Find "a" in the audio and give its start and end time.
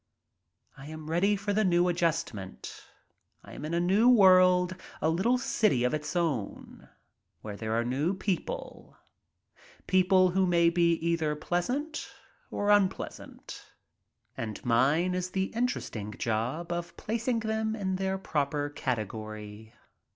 3.75-3.79, 4.99-5.11